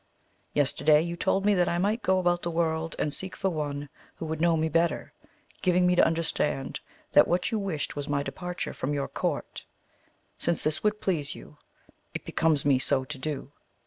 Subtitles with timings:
[0.53, 3.87] Yesterday you told me that I might go about the world and seek for one
[4.15, 5.13] who would know me better,
[5.61, 6.79] giving me to understand
[7.11, 9.63] that what you wished was my departure from your court;
[10.39, 11.59] since this would please you
[12.15, 13.51] it be comes me so to do.